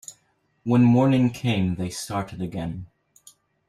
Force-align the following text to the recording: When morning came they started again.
When 0.63 0.81
morning 0.81 1.29
came 1.29 1.75
they 1.75 1.91
started 1.91 2.41
again. 2.41 2.87